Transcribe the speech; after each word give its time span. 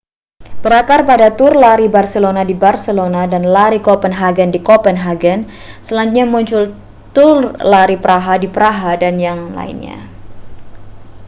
berakar 0.65 1.01
pada 1.09 1.27
tur 1.39 1.53
lari 1.63 1.85
barcelona 1.95 2.41
di 2.49 2.55
barcelona 2.65 3.21
dan 3.33 3.43
lari 3.57 3.77
kopenhagen 3.87 4.49
di 4.49 4.57
kopenhagen 4.69 5.39
selanjutnya 5.87 6.25
muncul 6.33 6.61
tur 7.15 7.39
lari 7.73 7.97
praha 8.03 8.33
di 8.43 8.47
praha 8.55 8.91
dan 9.03 9.13
yang 9.27 9.39
lainnya 9.57 9.99